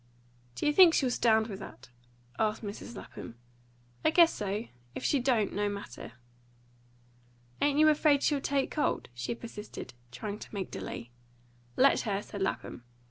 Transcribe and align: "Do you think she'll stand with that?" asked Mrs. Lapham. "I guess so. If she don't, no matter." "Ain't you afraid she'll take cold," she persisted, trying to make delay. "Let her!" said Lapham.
"Do 0.55 0.65
you 0.65 0.73
think 0.73 0.95
she'll 0.95 1.11
stand 1.11 1.45
with 1.45 1.59
that?" 1.59 1.89
asked 2.39 2.63
Mrs. 2.63 2.95
Lapham. 2.97 3.35
"I 4.03 4.09
guess 4.09 4.33
so. 4.33 4.65
If 4.95 5.03
she 5.03 5.19
don't, 5.19 5.53
no 5.53 5.69
matter." 5.69 6.13
"Ain't 7.61 7.77
you 7.77 7.87
afraid 7.87 8.23
she'll 8.23 8.41
take 8.41 8.71
cold," 8.71 9.09
she 9.13 9.35
persisted, 9.35 9.93
trying 10.11 10.39
to 10.39 10.51
make 10.55 10.71
delay. 10.71 11.11
"Let 11.77 11.99
her!" 11.99 12.23
said 12.23 12.41
Lapham. 12.41 12.83